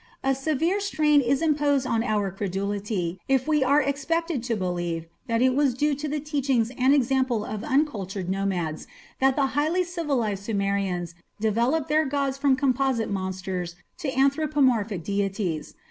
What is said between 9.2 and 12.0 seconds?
the highly civilized Sumerians developed